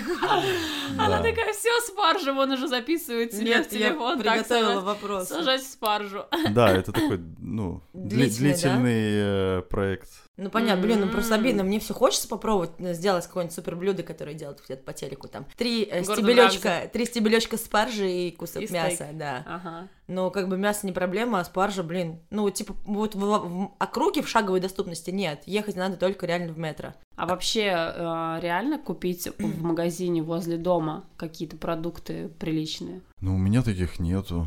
[0.98, 4.20] Она такая, все, спаржу, он уже записывает себе Нет, в я телефон.
[4.20, 5.28] так, приготовила вопрос.
[5.28, 6.26] Сажать спаржу.
[6.50, 10.10] Да, это такой, ну, длительный э, проект.
[10.38, 11.62] Ну понятно, блин, ну просто обидно.
[11.62, 15.28] Мне все хочется попробовать э, сделать какое-нибудь супер блюдо, которое делают где-то по телеку.
[15.28, 18.82] Там три э, стебелечка, три стебелечка спаржи и кусок И стейк.
[18.84, 19.44] мяса, да.
[19.46, 19.88] Ага.
[20.06, 24.22] Но как бы мясо не проблема, а спаржа, блин, ну типа вот в, в округе
[24.22, 25.42] в шаговой доступности нет.
[25.44, 26.94] Ехать надо только реально в метро.
[27.16, 33.02] А вообще э, реально купить в магазине возле дома какие-то продукты приличные?
[33.20, 34.46] Ну, у меня таких нету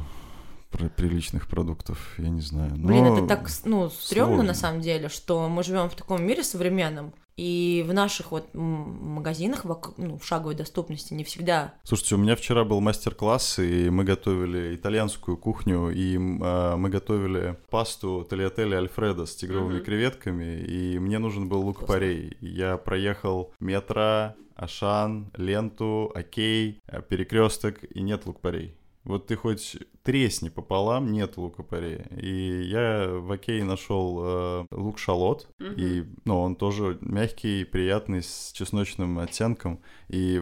[0.96, 2.72] приличных продуктов, я не знаю.
[2.76, 4.44] Блин, Но это так, ну, стрёмно сложно.
[4.48, 9.66] на самом деле, что мы живем в таком мире современном, и в наших вот магазинах
[9.98, 14.76] ну, в шаговой доступности не всегда Слушайте, у меня вчера был мастер-класс, и мы готовили
[14.76, 19.84] итальянскую кухню, и а, мы готовили пасту тальятелли Альфредо с тигровыми Мгм.
[19.84, 22.38] креветками, и мне нужен был лук-порей.
[22.40, 28.78] Я проехал метро, Ашан, ленту, Окей, перекресток, и нет лук-порей.
[29.04, 32.04] Вот ты хоть тресни пополам, нет лука-порей.
[32.22, 35.74] И я в Окей нашел э, лук-шалот, Мгм.
[35.78, 40.42] и, ну, он тоже мягкий, приятный, с чесночным оттенком, и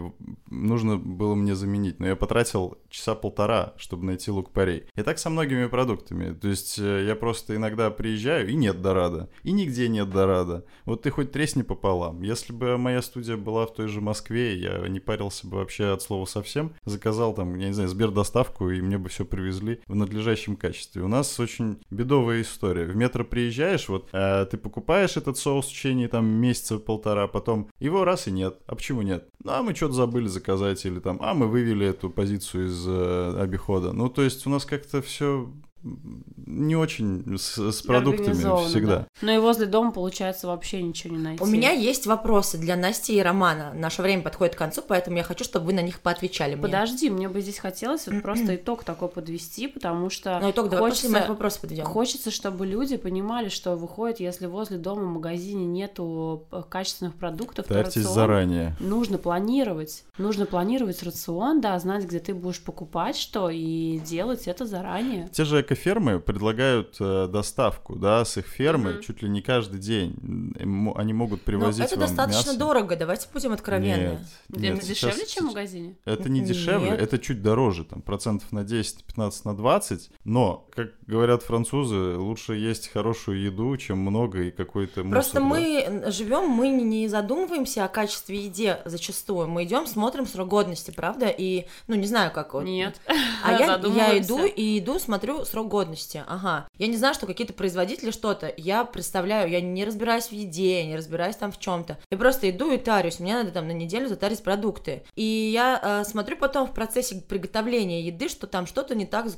[0.49, 1.99] нужно было мне заменить.
[2.01, 4.83] Но я потратил часа полтора, чтобы найти лук-порей.
[4.95, 6.33] И так со многими продуктами.
[6.33, 10.65] То есть э, я просто иногда приезжаю, и нет дорада, и нигде нет дорада.
[10.83, 12.21] Вот ты хоть тресни пополам.
[12.21, 16.01] Если бы моя студия была в той же Москве, я не парился бы вообще от
[16.01, 16.73] слова совсем.
[16.83, 21.03] Заказал там, я не знаю, Сбердоставку, и мне бы все привезли в надлежащем качестве.
[21.03, 22.85] У нас очень бедовая история.
[22.85, 27.69] В метро приезжаешь, вот э, ты покупаешь этот соус в течение там месяца полтора, потом
[27.79, 28.59] его раз и нет.
[28.65, 29.27] А почему нет?
[29.43, 33.37] Ну, а мы что-то забыли заказать, или там, а мы вывели эту позицию из э,
[33.39, 33.91] обихода.
[33.91, 35.51] Ну, то есть у нас как-то все
[35.83, 38.33] не очень с, с продуктами
[38.67, 38.97] всегда.
[38.97, 39.07] да.
[39.21, 41.43] Но и возле дома, получается, вообще ничего не найти.
[41.43, 43.73] У меня есть вопросы для Насти и Романа.
[43.75, 46.61] Наше время подходит к концу, поэтому я хочу, чтобы вы на них поотвечали мне.
[46.61, 50.89] Подожди, мне бы здесь хотелось вот просто итог такой подвести, потому что Ну, итог, давай
[50.89, 51.85] хочется, после моих вопросов подведем.
[51.85, 57.73] хочется, чтобы люди понимали, что выходит, если возле дома в магазине нету качественных продуктов, то
[57.73, 58.75] Тарьтесь рацион заранее.
[58.79, 60.03] нужно планировать.
[60.17, 65.29] Нужно планировать рацион, да, знать, где ты будешь покупать что, и делать это заранее.
[65.31, 69.01] Те же экофермы предлагают э, доставку, да, с их фермы Мгм.
[69.01, 70.15] чуть ли не каждый день.
[70.21, 72.59] М, мо- Они могут Но привозить это вам достаточно мясо.
[72.59, 74.19] дорого, давайте будем откровенны.
[74.49, 75.97] Нет, нет, это сейчас- дешевле, чем в магазине?
[76.05, 77.01] Это не дешевле, Нет.
[77.01, 80.11] это чуть дороже, там, процентов на 10, 15, на 20.
[80.23, 85.11] Но, как говорят французы, лучше есть хорошую еду, чем много и какой-то мусор.
[85.13, 85.45] Просто да.
[85.45, 89.47] мы живем, мы не- задумываемся о качестве еды зачастую.
[89.47, 91.27] Мы идем, смотрим срок годности, правда?
[91.27, 92.63] И, ну, не знаю, как вот.
[92.63, 92.99] Нет.
[93.43, 96.23] А я, я иду и иду, смотрю срок годности.
[96.27, 96.67] Ага.
[96.77, 98.53] Я не знаю, что какие-то производители что-то.
[98.57, 101.97] Я представляю, я не разбираюсь в еде, я не разбираюсь там в чем-то.
[102.09, 103.19] Я просто иду и тарюсь.
[103.19, 105.03] Мне надо там на неделю затарить продукты.
[105.15, 109.29] И я э, смотрю потом в процессе приготовления еды, что там что-то не так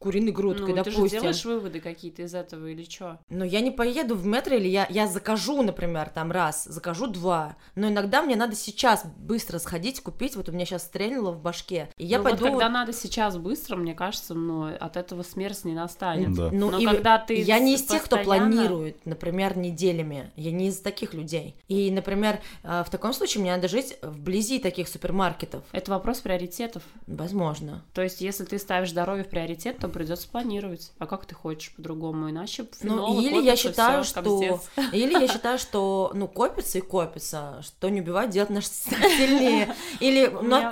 [0.00, 1.20] куриной грудкой, Ну, ты же допустим.
[1.20, 3.20] делаешь выводы какие-то из этого или что?
[3.28, 7.56] Но я не поеду в метро, или я, я закажу, например, там раз, закажу два.
[7.74, 10.36] Но иногда мне надо сейчас быстро сходить, купить.
[10.36, 11.90] Вот у меня сейчас стрельнуло в башке.
[11.98, 12.38] И я ну, пойду...
[12.44, 16.32] вот когда надо сейчас быстро, мне кажется, ну, от этого смерть не настанет.
[16.34, 16.48] Да.
[16.50, 20.30] Ну, Но и когда ты я не из тех, кто планирует, например, неделями.
[20.34, 21.56] Я не из таких людей.
[21.68, 25.62] И, например, э, в таком случае мне надо жить вблизи таких супермаркетов.
[25.72, 26.82] Это вопрос приоритетов.
[27.06, 27.84] Возможно.
[27.92, 30.92] То есть, если ты ставишь здоровье в приоритет, то придется планировать.
[30.98, 32.30] А как ты хочешь по-другому?
[32.30, 34.60] Иначе Ну, или я считаю, всё, что...
[34.92, 37.60] Или я считаю, что, ну, копится и копится.
[37.62, 39.74] Что не убивает, делает нас сильнее.
[40.00, 40.26] Или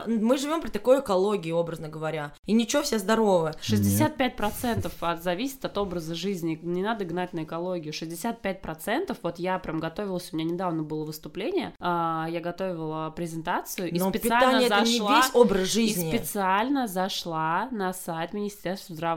[0.07, 2.33] мы живем при такой экологии, образно говоря.
[2.47, 3.53] И ничего, все здоровы.
[3.63, 6.59] 65% от, зависит от образа жизни.
[6.63, 7.93] Не надо гнать на экологию.
[7.93, 13.99] 65%, вот я прям готовилась, у меня недавно было выступление, а, я готовила презентацию и
[13.99, 15.17] Но специально питание это не зашла...
[15.17, 16.09] весь образ И жизни.
[16.11, 19.08] специально зашла на сайт Министерства здравоохранения,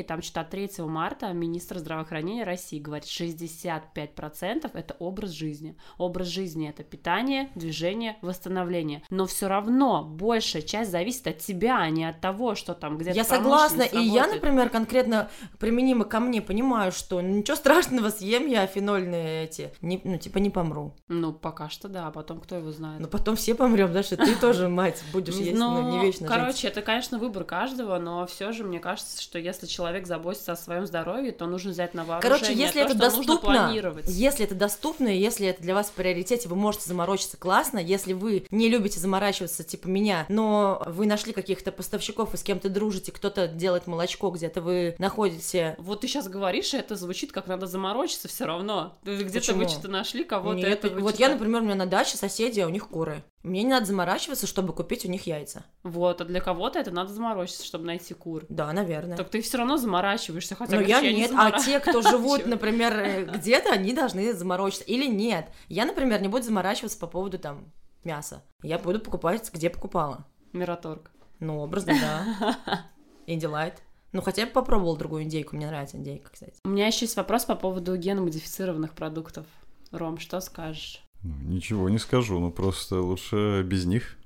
[0.00, 5.76] и там что-то от 3 марта министр здравоохранения России говорит, 65% это образ жизни.
[5.98, 9.02] Образ жизни это питание, движение, восстановление.
[9.10, 13.16] Но все равно большая часть зависит от тебя, а не от того, что там где-то
[13.16, 18.66] Я согласна, и я, например, конкретно применимо ко мне понимаю, что ничего страшного, съем я
[18.66, 20.94] фенольные эти, не, ну, типа не помру.
[21.08, 23.00] Ну, пока что да, а потом кто его знает.
[23.00, 26.36] Но потом все помрем, да, что ты тоже, мать, будешь есть, ну, не вечно жить.
[26.36, 30.56] короче, это, конечно, выбор каждого, но все же мне кажется, что если человек заботится о
[30.56, 33.72] своем здоровье, то нужно взять на вооружение Короче, если то, это доступно,
[34.06, 37.78] если это доступно, если это для вас в приоритете, вы можете заморочиться, классно.
[37.78, 42.68] Если вы не любите заморачиваться, типа меня, но вы нашли каких-то поставщиков и с кем-то
[42.68, 45.76] дружите, кто-то делает молочко, где-то вы находите...
[45.78, 48.96] Вот ты сейчас говоришь, и это звучит как надо заморочиться все равно.
[49.04, 52.66] Где-то вы что-то нашли, кого-то это вот я, например, у меня на даче соседи, а
[52.66, 53.22] у них куры.
[53.42, 55.64] Мне не надо заморачиваться, чтобы купить у них яйца.
[55.82, 58.44] Вот, а для кого-то это надо заморочиться, чтобы найти кур.
[58.48, 59.16] Да, наверное.
[59.16, 62.92] Так ты все равно заморачиваешься, хотя Но я не нет, а те, кто живут, например,
[62.96, 64.84] э, где-то, они должны заморочиться.
[64.84, 65.48] Или нет.
[65.68, 67.72] Я, например, не буду заморачиваться по поводу там
[68.04, 68.44] мяса.
[68.62, 70.24] Я буду покупать, где покупала.
[70.52, 71.10] Мираторг.
[71.40, 72.86] Ну, образно, да.
[73.26, 73.82] Инди Лайт.
[74.12, 75.56] Ну, хотя я бы попробовала другую индейку.
[75.56, 76.54] Мне нравится индейка, кстати.
[76.64, 79.46] У меня еще есть вопрос по поводу геномодифицированных продуктов.
[79.90, 81.01] Ром, что скажешь?
[81.22, 84.16] Ничего не скажу, ну просто лучше без них.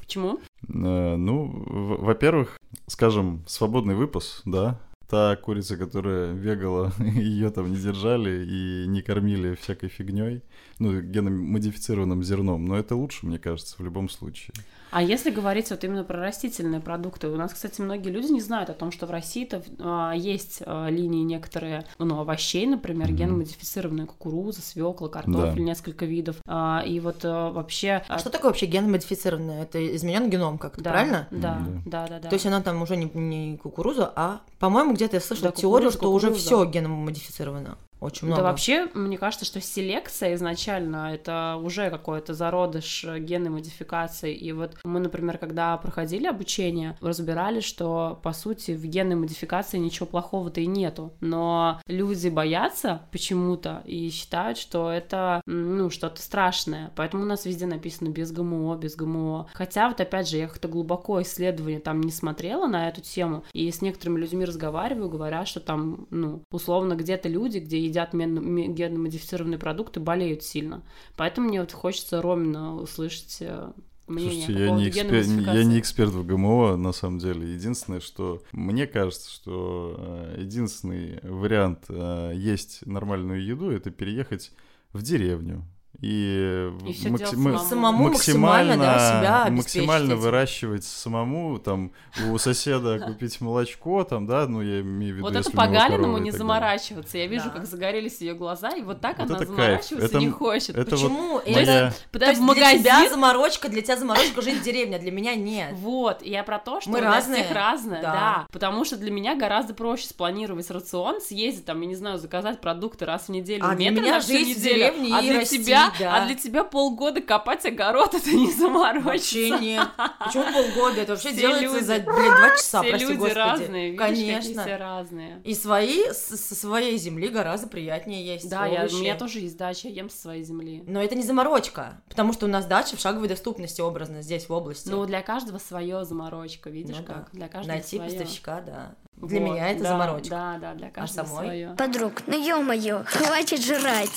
[0.00, 0.38] Почему?
[0.68, 1.64] Э, Ну,
[2.00, 4.78] во-первых, скажем, свободный выпас, да,
[5.10, 10.42] та курица, которая бегала, ее там не держали и не кормили всякой фигней,
[10.78, 14.54] ну, геномодифицированным зерном, но это лучше, мне кажется, в любом случае.
[14.92, 18.70] А если говорить вот именно про растительные продукты, у нас, кстати, многие люди не знают
[18.70, 23.16] о том, что в России-то а, есть а, линии некоторые, ну, овощей, например, Мгм.
[23.16, 25.62] геномодифицированная кукуруза, свекла, картофель, Да.
[25.62, 26.36] несколько видов.
[26.46, 28.02] А, и вот а, вообще...
[28.08, 29.62] А что такое вообще геномодифицированное?
[29.62, 31.28] Это изменен геном как-то, да, правильно?
[31.30, 32.28] Да, М, да, да, да.
[32.28, 35.90] То есть она там уже не, не кукуруза, а, по-моему, где-то я слышала Да, теорию,
[35.90, 37.78] что уже все геномодифицировано.
[38.00, 38.42] Очень много.
[38.42, 44.34] Да вообще, мне кажется, что селекция изначально это уже какой-то зародыш э, генной модификации.
[44.34, 50.06] И вот мы, например, когда проходили обучение, разбирали, что, по сути, в генной модификации ничего
[50.06, 51.12] плохого-то и нету.
[51.20, 56.92] Но люди боятся почему-то и считают, что это, ну, что-то страшное.
[56.96, 59.48] Поэтому у нас везде написано без ГМО, без ГМО.
[59.52, 63.70] Хотя, вот опять же, я как-то глубоко исследование там не смотрела на эту тему, и
[63.70, 70.00] с некоторыми людьми разговариваю, говорят, что там, ну, условно, где-то люди, где едят генно-модифицированные продукты,
[70.00, 70.82] болеют сильно.
[71.16, 73.72] Поэтому мне вот хочется Ромина услышать э,
[74.06, 77.52] мнение Слушайте, я не, экспер- генной я не эксперт в ГМО, на самом деле.
[77.52, 84.52] Единственное, что мне кажется, что э, единственный вариант э, есть нормальную еду, это переехать
[84.92, 85.64] в деревню.
[86.02, 87.58] И, И макси- самому.
[87.58, 91.92] Самому максимально, да, себя обеспечить максимально выращивать самому, там,
[92.30, 96.16] у соседа купить молочко, там, да, ну, я имею в виду, Вот это по Галиному
[96.18, 97.18] не заморачиваться.
[97.18, 97.50] Я вижу, Да.
[97.50, 100.70] как загорелись ее глаза, и вот так Вот она это заморачиваться Это не хочет.
[100.76, 101.38] это Почему?
[101.40, 104.96] То есть- моя- То Потому в для тебя заморочка, для тебя заморочка жить в деревне,
[104.96, 105.74] а для меня нет.
[105.74, 107.44] Вот, я про то, что Мы у нас разные.
[107.44, 108.12] всех разное, Да.
[108.12, 108.46] да.
[108.50, 113.04] Потому что для меня гораздо проще спланировать рацион, съездить там, я не знаю, заказать продукты
[113.04, 116.16] раз в неделю, А для меня на жить в деревне а и для тебя, да.
[116.22, 119.04] а для тебя полгода копать огород это не заморочиться.
[119.08, 119.88] Вообще нет.
[120.18, 121.00] Почему полгода?
[121.00, 123.38] Это вообще Все делается люди- за, блин, два часа, Все прости люди господи.
[123.38, 124.62] разные, видишь, какие Конечно.
[124.62, 125.40] все разные.
[125.44, 129.88] И свои, со своей земли гораздо приятнее есть Да, я, у меня тоже есть дача,
[129.88, 130.82] я ем со своей земли.
[130.86, 134.52] Но это не заморочка, потому что у нас дача в шаговой доступности образно здесь, в
[134.52, 134.88] области.
[134.88, 137.14] Ну, для каждого свое заморочка, видишь Ну да.
[137.14, 137.30] как?
[137.32, 138.10] Для каждого Найти своё.
[138.10, 138.94] поставщика, да.
[139.16, 140.30] Для Вот, меня это да, заморочка.
[140.30, 141.44] Да, да, для каждого самой?
[141.44, 141.74] свое.
[141.76, 144.10] Подруг, ну ё-моё, хватит жрать.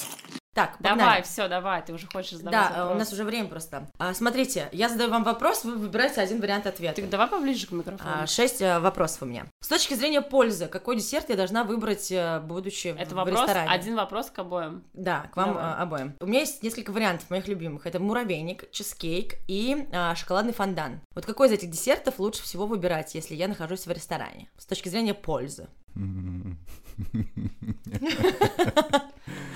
[0.53, 1.21] Так, Давай, погнали.
[1.23, 2.99] все, давай, ты уже хочешь задавать Да, э, у вопрос.
[2.99, 3.89] нас уже время просто.
[3.97, 7.01] А, смотрите, я задаю вам вопрос, вы выбираете один вариант ответа.
[7.01, 8.11] Ты давай поближе к микрофону.
[8.21, 9.47] А, Шесть э, вопросов у меня.
[9.61, 13.71] С точки зрения пользы, какой десерт я должна выбрать, э, будучи Это в вопрос, ресторане?
[13.71, 14.83] один вопрос к обоим.
[14.93, 15.73] Да, к вам Давай.
[15.73, 16.15] обоим.
[16.19, 17.87] У меня есть несколько вариантов моих любимых.
[17.87, 21.01] Это муравейник, чизкейк и а, шоколадный фондан.
[21.15, 24.51] Вот какой из этих десертов лучше всего выбирать, если я нахожусь в ресторане?
[24.59, 25.67] С точки зрения пользы.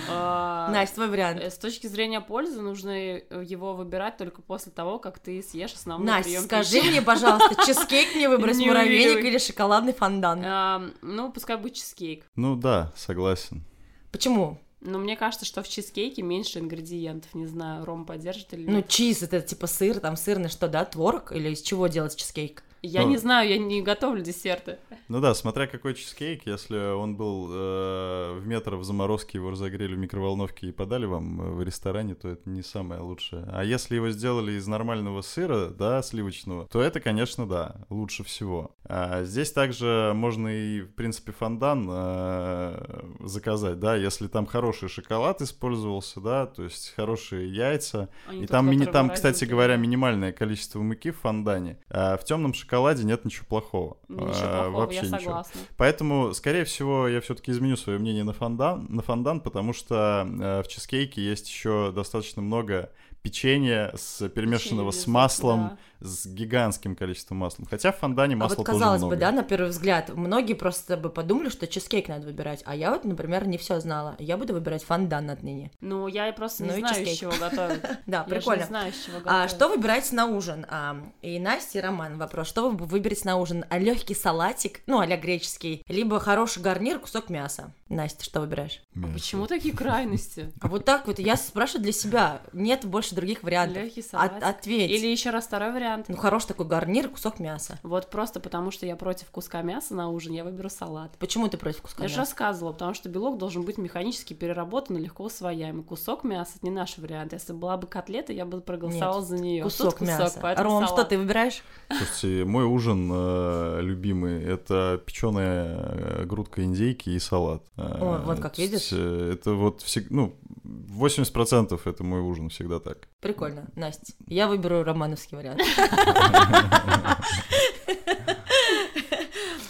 [0.09, 1.39] А, Настя, твой вариант.
[1.41, 5.73] э, С точки зрения пользы нужно э, его выбирать только после того, как ты съешь
[5.73, 6.89] основной Настя, прием скажи пищи.
[6.89, 10.41] мне, пожалуйста, чизкейк мне выбрать, муравейник или шоколадный фондан?
[10.45, 12.23] Ам, Ну, пускай будет чизкейк.
[12.35, 13.63] Ну да, согласен.
[14.11, 14.57] Почему?
[14.79, 17.33] Но мне кажется, что в чизкейке меньше ингредиентов.
[17.33, 18.87] Не знаю, Ром поддержит или Ну, нет.
[18.87, 21.31] чиз, это типа сыр, там сырный что, да, творог?
[21.31, 22.63] Или из чего делать чизкейк?
[22.81, 24.77] Я ну- не знаю, я не готовлю десерты.
[25.07, 29.95] Ну да, смотря какой чизкейк, если он был э, в метр в заморозке, его разогрели
[29.95, 33.45] в микроволновке и подали вам э, в ресторане, то это не самое лучшее.
[33.51, 38.75] А если его сделали из нормального сыра, да, сливочного, то это, конечно, да, лучше всего.
[38.83, 45.41] А здесь также можно и, в принципе, фондан э, заказать, да, если там хороший шоколад
[45.41, 50.81] использовался, да, то есть хорошие яйца, не и там, мини- там, кстати говоря, минимальное количество
[50.81, 51.79] муки в фондане.
[51.89, 52.66] А в темном шоколаде
[53.05, 53.97] нет ничего плохого.
[54.07, 55.19] Ничего А, плохого, вообще я ничего.
[55.19, 55.61] согласна.
[55.77, 60.63] Поэтому, скорее всего, я все-таки изменю свое мнение на фондан, на фондан, потому что э,
[60.63, 65.77] в чизкейке есть еще достаточно много печенье с перемешанного Печенье с маслом, да.
[65.99, 67.65] С гигантским количеством масла.
[67.69, 69.15] Хотя в фондане А масла вот тоже казалось много.
[69.15, 72.91] бы, да, на первый взгляд, многие просто бы подумали, что чизкейк надо выбирать, а я
[72.91, 74.15] вот, например, не все знала.
[74.19, 75.71] Я буду выбирать фондан отныне.
[75.81, 77.19] Ну, я и просто не Ну знаю, из чизкейк.
[77.19, 77.81] чего готовить.
[78.05, 78.61] Да, Я прикольно.
[78.61, 79.49] не знаю, из чего А готовить.
[79.51, 80.65] что выбираете на ужин?
[80.69, 82.47] А, и Настя, и Роман вопрос.
[82.47, 83.65] Что вы выберете на ужин?
[83.69, 87.73] А легкий салатик, ну, а греческий, либо хороший гарнир, кусок мяса?
[87.89, 88.81] Настя, что выбираешь?
[88.93, 89.13] Мясо.
[89.13, 90.51] Почему такие крайности?
[90.61, 92.41] А вот так вот, я спрашиваю для себя.
[92.51, 93.83] Нет больше других вариантов.
[93.83, 94.43] Легкий салатик.
[94.43, 94.91] ответь.
[94.91, 95.86] Или еще раз второй вариант.
[96.07, 97.79] Ну, хороший такой гарнир, кусок мяса.
[97.83, 101.11] Вот просто потому, что я против куска мяса на ужин, я выберу салат.
[101.19, 102.29] Почему ты против куска Я же мяса?
[102.31, 105.83] рассказывала, потому что белок должен быть механически переработан и легко усвояемый.
[105.83, 107.33] Кусок мяса это не наш вариант.
[107.33, 109.63] Если была бы котлета, я бы проголосовала за нее.
[109.63, 110.39] Кусок мяса.
[110.41, 111.09] поэтому Ром, что салат.
[111.09, 111.63] ты выбираешь?
[111.89, 117.63] Слушайте, мой ужин э, любимый это печеная э, грудка индейки и салат.
[117.77, 118.89] Э, О, вот как видишь.
[118.91, 123.07] э, Это вот всегда, ну, 80% это мой ужин всегда так.
[123.21, 124.13] Прикольно, Настя.
[124.27, 125.61] Я выберу романовский вариант.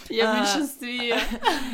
[0.09, 0.39] Я в А.
[0.39, 1.19] меньшинстве.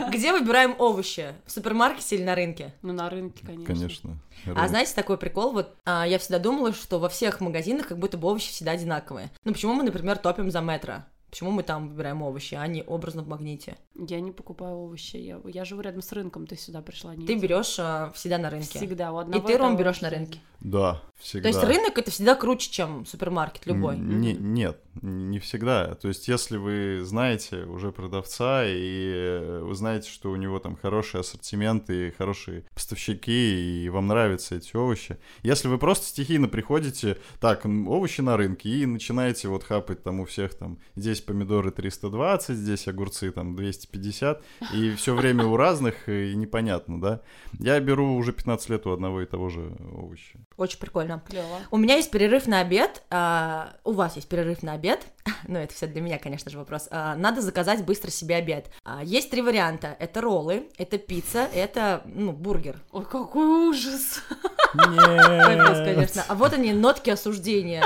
[0.09, 1.33] Где выбираем овощи?
[1.45, 2.73] В супермаркете или на рынке?
[2.81, 3.65] Ну, на рынке, конечно.
[3.65, 4.17] Конечно.
[4.55, 8.17] А знаете, такой прикол, вот а, я всегда думала, что во всех магазинах как будто
[8.17, 9.29] бы овощи всегда одинаковые.
[9.45, 11.03] Ну, почему мы, например, топим за метро?
[11.33, 13.75] Почему мы там выбираем овощи, а не образно в магните?
[13.95, 15.15] Я не покупаю овощи.
[15.15, 17.15] Я, я живу рядом с рынком, ты сюда пришла.
[17.15, 18.77] Не Ты берешь а, всегда на рынке.
[18.77, 19.11] Всегда.
[19.11, 20.39] У И одного ты, Ром, берешь на рынке.
[20.59, 21.49] Да, всегда.
[21.51, 23.97] То есть рынок это всегда круче, чем супермаркет любой.
[23.97, 25.95] Не, нет, не всегда.
[25.95, 31.19] То есть, если вы знаете уже продавца, и вы знаете, что у него там хороший
[31.19, 35.17] ассортимент и хорошие поставщики, и вам нравятся эти овощи.
[35.41, 40.25] Если вы просто стихийно приходите, так, овощи на рынке, и начинаете вот хапать там у
[40.25, 46.35] всех там, здесь помидоры 320, здесь огурцы там 250, и все время у разных, и
[46.35, 47.21] непонятно, да.
[47.59, 50.39] Я беру уже 15 лет у одного и того же овоща.
[50.57, 51.23] Очень прикольно.
[51.27, 51.59] Клево.
[51.71, 53.03] У меня есть перерыв на обед.
[53.09, 55.05] а, у вас есть перерыв на обед.
[55.47, 56.87] ну, это все для меня, конечно же, вопрос.
[56.91, 58.69] А, надо заказать быстро себе обед.
[58.83, 59.95] А, есть три варианта.
[59.99, 62.81] Это роллы, это пицца, это, ну, бургер.
[62.91, 64.21] Ой, какой ужас.
[64.73, 66.23] Капец, конечно.
[66.27, 67.83] А вот они, нотки осуждения.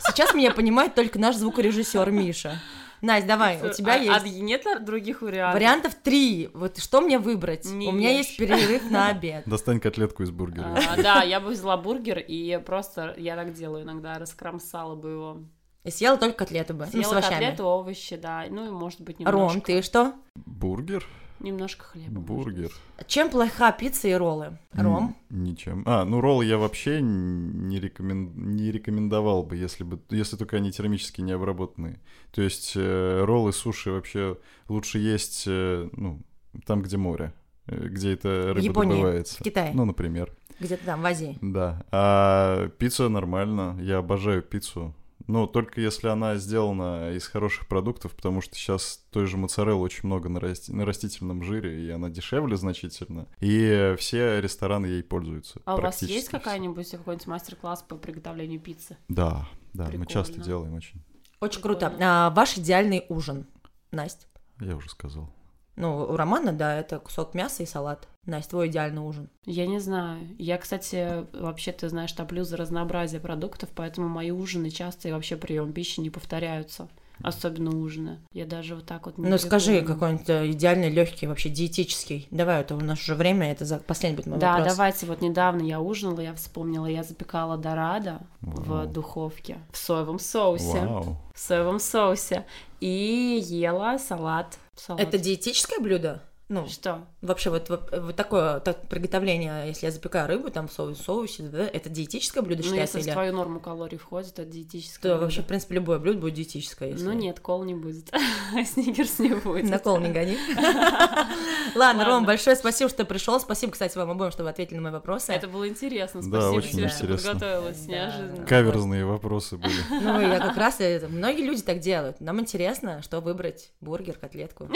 [0.00, 2.60] Сейчас меня понимает только наш звукорежиссер Миша.
[3.02, 4.10] Настя, давай, у тебя А- есть...
[4.26, 5.54] а нет других вариантов?
[5.54, 6.50] Вариантов три.
[6.52, 7.64] Вот что мне выбрать?
[7.64, 8.26] Не У меня ешь.
[8.26, 9.44] есть перерыв на обед.
[9.46, 10.78] Достань котлетку из бургера.
[10.86, 15.38] А, да, я бы взяла бургер и просто, я так делаю иногда, раскромсала бы его.
[15.84, 16.80] И съела только котлету бы.
[16.84, 17.32] ну, с Съела овощами.
[17.46, 20.12] котлету, овощи, да, ну и может быть немножко, Ром, ты что?
[20.36, 21.06] Бургер?
[21.40, 22.20] Немножко хлеба.
[22.20, 22.70] Бургер.
[23.06, 24.58] Чем плоха пицца и роллы?
[24.72, 25.16] Ром?
[25.30, 25.82] М, Ничем.
[25.86, 28.32] А, ну роллы я вообще не, рекомен...
[28.54, 32.00] не рекомендовал бы, если бы, если только они термически не обработанные.
[32.32, 36.20] То есть э, роллы, суши вообще лучше есть, э, ну,
[36.66, 37.32] там, где море,
[37.66, 39.36] э, где эта рыба Японии, добывается.
[39.38, 39.72] в Китае.
[39.74, 40.32] Ну, например.
[40.60, 41.38] Где-то там, в Азии.
[41.40, 41.84] Да.
[41.90, 43.78] А пицца нормально.
[43.80, 44.94] Я обожаю пиццу.
[45.30, 50.00] Но только если она сделана из хороших продуктов, потому что сейчас той же моцареллы очень
[50.08, 53.28] много на, расти- на растительном жире, и она дешевле значительно.
[53.38, 55.60] И все рестораны ей пользуются.
[55.66, 58.96] А у вас есть какая-нибудь какой-нибудь мастер-класс по приготовлению пиццы?
[59.08, 60.44] Да, да, мы часто Прикольно.
[60.44, 61.00] делаем очень.
[61.38, 61.90] Очень круто.
[61.90, 62.26] Прикольно.
[62.26, 63.46] А, ваш идеальный ужин,
[63.92, 64.26] Настя?
[64.58, 65.32] Я уже сказал.
[65.76, 68.08] Ну, у Романа, да, это кусок мяса и салат.
[68.26, 69.28] Настя, твой идеальный ужин.
[69.46, 70.20] Я не знаю.
[70.38, 75.36] Я, кстати, вообще, ты знаешь, топлю за разнообразие продуктов, поэтому мои ужины часто и вообще
[75.36, 76.88] прием пищи не повторяются.
[77.22, 78.18] Особенно ужины.
[78.32, 82.26] Я даже вот так вот не Ну, скажи какой-нибудь э, идеальный, легкий, вообще диетический.
[82.30, 83.78] Давай, это у нас уже время, это за...
[83.78, 84.72] последний будет мой Да, вопрос.
[84.72, 85.04] давайте.
[85.06, 88.86] Вот недавно я ужинала, я вспомнила, я запекала дорадо в Вау.
[88.86, 90.80] духовке в соевом соусе.
[90.80, 91.16] Вау.
[91.34, 92.46] В соевом соусе.
[92.80, 94.58] И ела салат.
[94.74, 95.02] Салат.
[95.02, 96.22] Это диетическое блюдо?
[96.50, 97.06] Ну, Что?
[97.22, 101.44] вообще вот, вот, вот такое так, приготовление, если я запекаю рыбу там в соус, соусе,
[101.44, 102.98] да, это диетическое блюдо Ну, считается?
[102.98, 103.14] если в или...
[103.14, 105.02] твою норму калорий входит, это диетическое.
[105.02, 105.22] То блюдо.
[105.26, 106.88] вообще, в принципе, любое блюдо будет диетическое.
[106.90, 107.04] Если...
[107.04, 108.10] Ну нет, кол не будет.
[108.74, 109.70] Сникерс не будет.
[109.70, 110.36] На кол не гони.
[111.76, 113.38] Ладно, Ром, большое спасибо, что пришел.
[113.38, 115.32] Спасибо, кстати, вам обоим, что вы ответили на мои вопросы.
[115.32, 116.20] Это было интересно.
[116.20, 117.30] Да, Спасибо очень тебе, что интересно.
[117.30, 117.92] подготовилась Да.
[117.92, 118.46] неожиданно.
[118.46, 119.72] Каверзные вопросы были.
[120.02, 120.80] Ну, я как раз...
[120.80, 122.20] это- Многие люди так делают.
[122.20, 123.70] Нам интересно, что выбрать.
[123.80, 124.68] Бургер, котлетку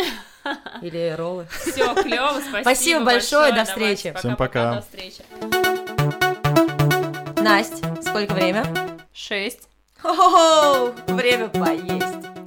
[0.82, 1.46] или роллы.
[1.66, 2.61] Все, клево, спасибо.
[2.61, 4.18] Спасибо большое, до Давайте, встречи.
[4.18, 4.74] Всем пока-пока, пока.
[4.74, 5.22] До встречи.
[7.40, 8.64] Настя, сколько время?
[9.12, 9.68] Шесть.
[10.00, 10.92] Хо-хо-хо!
[11.12, 12.43] Время поесть.